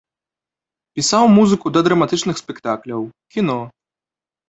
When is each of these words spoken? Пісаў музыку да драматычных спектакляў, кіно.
Пісаў 0.99 1.23
музыку 1.37 1.65
да 1.77 1.85
драматычных 1.91 2.43
спектакляў, 2.43 3.01
кіно. 3.37 3.63